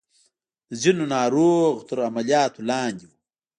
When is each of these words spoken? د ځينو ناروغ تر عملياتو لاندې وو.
د 0.69 0.71
ځينو 0.81 1.03
ناروغ 1.15 1.73
تر 1.89 1.97
عملياتو 2.09 2.59
لاندې 2.69 3.03
وو. 3.09 3.17